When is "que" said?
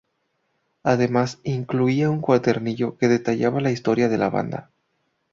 2.97-3.07